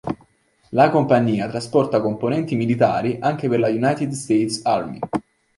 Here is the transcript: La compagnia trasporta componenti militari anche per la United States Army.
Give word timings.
La 0.69 0.89
compagnia 0.89 1.47
trasporta 1.47 2.01
componenti 2.01 2.55
militari 2.55 3.19
anche 3.21 3.47
per 3.47 3.59
la 3.59 3.67
United 3.69 4.09
States 4.13 4.61
Army. 4.65 4.97